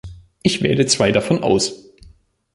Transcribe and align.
Ich 0.41 0.63
wähle 0.63 0.87
zwei 0.87 1.11
davon 1.11 1.43
aus. 1.43 1.91